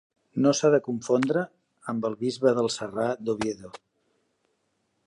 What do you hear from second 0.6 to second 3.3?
de confondre amb el bisbe del Serrà